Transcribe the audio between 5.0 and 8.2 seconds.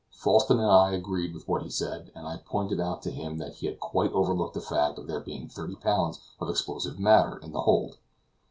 there being thirty pounds of explosive matter in the hold.